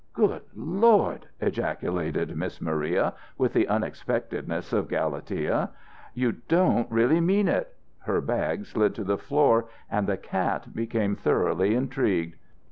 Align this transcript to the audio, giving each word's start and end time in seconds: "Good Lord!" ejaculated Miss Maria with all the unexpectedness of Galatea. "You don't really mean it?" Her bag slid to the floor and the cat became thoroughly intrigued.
"Good 0.13 0.41
Lord!" 0.55 1.27
ejaculated 1.39 2.35
Miss 2.35 2.59
Maria 2.59 3.13
with 3.37 3.51
all 3.55 3.61
the 3.61 3.67
unexpectedness 3.67 4.73
of 4.73 4.87
Galatea. 4.87 5.69
"You 6.15 6.31
don't 6.47 6.89
really 6.91 7.21
mean 7.21 7.47
it?" 7.47 7.75
Her 7.99 8.19
bag 8.19 8.65
slid 8.65 8.95
to 8.95 9.03
the 9.03 9.19
floor 9.19 9.67
and 9.91 10.07
the 10.07 10.17
cat 10.17 10.73
became 10.73 11.15
thoroughly 11.15 11.75
intrigued. 11.75 12.35